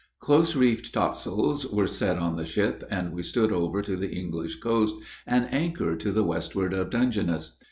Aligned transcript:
Close 0.19 0.55
reefed 0.55 0.93
topsails 0.93 1.63
were 1.67 1.85
set 1.85 2.17
on 2.17 2.35
the 2.35 2.43
ship 2.43 2.83
and 2.89 3.13
we 3.13 3.21
stood 3.21 3.51
over 3.51 3.83
to 3.83 3.95
the 3.95 4.09
English 4.11 4.55
coast, 4.59 4.95
and 5.27 5.47
anchored 5.53 5.99
to 5.99 6.11
the 6.11 6.23
westward 6.23 6.73
of 6.73 6.89
Dungeness. 6.89 7.59